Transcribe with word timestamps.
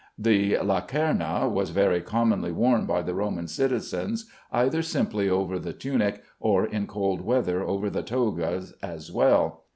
The 0.17 0.57
"lacerna" 0.57 1.47
was 1.47 1.69
very 1.69 2.01
commonly 2.01 2.51
worn 2.51 2.87
by 2.87 3.03
the 3.03 3.13
Roman 3.13 3.47
citizens 3.47 4.25
either 4.51 4.81
simply 4.81 5.29
over 5.29 5.59
the 5.59 5.73
tunic, 5.73 6.23
or 6.39 6.65
in 6.65 6.87
cold 6.87 7.21
weather 7.21 7.61
over 7.61 7.87
the 7.87 8.01
togas 8.01 8.73
as 8.81 9.11
well. 9.11 9.65